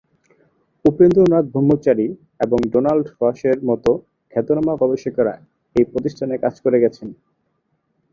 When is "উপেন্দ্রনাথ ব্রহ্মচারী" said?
0.85-2.07